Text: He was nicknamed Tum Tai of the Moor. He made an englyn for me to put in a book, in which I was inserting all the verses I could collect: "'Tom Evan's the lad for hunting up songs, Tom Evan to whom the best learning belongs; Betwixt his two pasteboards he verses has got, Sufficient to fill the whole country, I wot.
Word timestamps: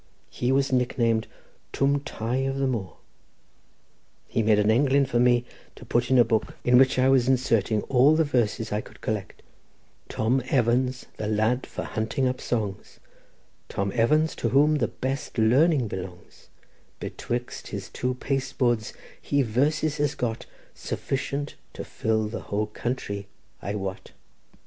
He 0.31 0.51
was 0.51 0.71
nicknamed 0.73 1.27
Tum 1.71 1.99
Tai 1.99 2.37
of 2.37 2.57
the 2.57 2.65
Moor. 2.65 2.95
He 4.27 4.41
made 4.41 4.57
an 4.57 4.69
englyn 4.69 5.05
for 5.07 5.19
me 5.19 5.45
to 5.75 5.85
put 5.85 6.09
in 6.09 6.17
a 6.17 6.25
book, 6.25 6.55
in 6.63 6.79
which 6.79 6.97
I 6.97 7.07
was 7.07 7.27
inserting 7.27 7.83
all 7.83 8.15
the 8.15 8.23
verses 8.23 8.71
I 8.71 8.81
could 8.81 9.01
collect: 9.01 9.43
"'Tom 10.09 10.41
Evan's 10.49 11.05
the 11.17 11.27
lad 11.27 11.67
for 11.67 11.83
hunting 11.83 12.27
up 12.27 12.41
songs, 12.41 12.99
Tom 13.69 13.91
Evan 13.93 14.25
to 14.25 14.49
whom 14.49 14.77
the 14.77 14.87
best 14.87 15.37
learning 15.37 15.87
belongs; 15.87 16.47
Betwixt 16.99 17.67
his 17.67 17.87
two 17.87 18.15
pasteboards 18.15 18.93
he 19.21 19.43
verses 19.43 19.97
has 19.97 20.15
got, 20.15 20.47
Sufficient 20.73 21.53
to 21.73 21.83
fill 21.85 22.27
the 22.27 22.41
whole 22.49 22.65
country, 22.65 23.27
I 23.61 23.75
wot. 23.75 24.13